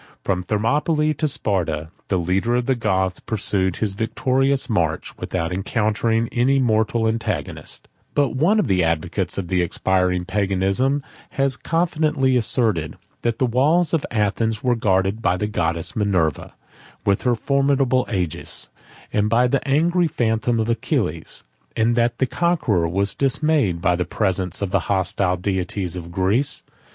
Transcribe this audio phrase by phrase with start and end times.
[0.23, 5.53] 13 From Thermopylae to Sparta, the leader of the Goths pursued his victorious march without
[5.53, 11.03] encountering any mortal antagonists: but one of the advocates of expiring Paganism
[11.33, 16.55] has confidently asserted, that the walls of Athens were guarded by the goddess Minerva,
[17.05, 18.71] with her formidable Aegis,
[19.13, 21.43] and by the angry phantom of Achilles;
[21.75, 26.11] 14 and that the conqueror was dismayed by the presence of the hostile deities of
[26.11, 26.63] Greece.